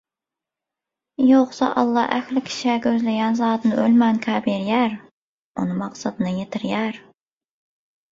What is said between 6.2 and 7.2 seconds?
ýetirýär.